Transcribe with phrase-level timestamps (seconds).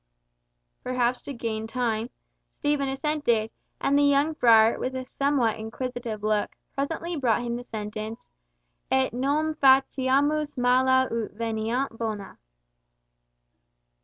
[0.81, 2.09] Perhaps to gain time,
[2.55, 7.63] Stephen assented, and the young friar, with a somewhat inquisitive look, presently brought him the
[7.63, 8.27] sentence
[8.89, 12.39] "Et non faciamus mala ut veniant bona."